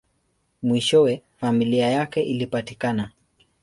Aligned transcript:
Mwishowe, 0.63 1.21
familia 1.37 1.89
yake 1.89 2.21
ilipatikana. 2.23 3.11